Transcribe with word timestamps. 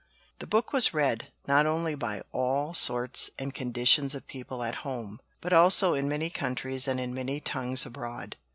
The 0.39 0.47
book 0.47 0.73
was 0.73 0.95
read, 0.95 1.27
not 1.47 1.67
only 1.67 1.93
by 1.93 2.23
all 2.31 2.73
sorts 2.73 3.29
and 3.37 3.53
conditions 3.53 4.15
of 4.15 4.25
people 4.25 4.63
at 4.63 4.77
home, 4.81 5.19
but 5.41 5.53
also 5.53 5.93
in 5.93 6.09
many 6.09 6.31
countries 6.31 6.87
and 6.87 6.99
in 6.99 7.13
many 7.13 7.39
tongues 7.39 7.85
abroad. 7.85 8.35